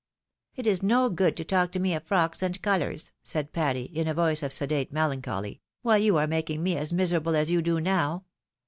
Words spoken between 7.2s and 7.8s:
as you do